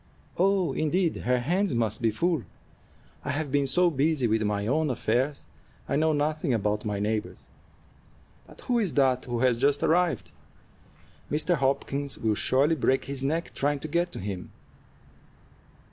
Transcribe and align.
"Oh, 0.39 0.73
indeed! 0.73 1.15
Her 1.17 1.37
hands 1.37 1.75
must 1.75 2.01
be 2.01 2.09
full. 2.09 2.41
I 3.23 3.29
have 3.29 3.51
been 3.51 3.67
so 3.67 3.91
busy 3.91 4.25
with 4.25 4.41
my 4.41 4.65
own 4.65 4.89
affairs, 4.89 5.45
I 5.87 5.95
know 5.95 6.11
nothing 6.11 6.55
about 6.55 6.83
my 6.85 6.97
neighbors'. 6.97 7.49
But 8.47 8.61
who 8.61 8.79
is 8.79 8.95
that 8.95 9.25
who 9.25 9.41
has 9.41 9.59
just 9.59 9.83
arrived? 9.83 10.31
Mr. 11.31 11.53
Hopkins 11.55 12.17
will 12.17 12.33
surely 12.33 12.73
break 12.73 13.05
his 13.05 13.23
neck 13.23 13.51
trying 13.53 13.77
to 13.81 13.87
get 13.87 14.11
to 14.13 14.19
him." 14.19 14.49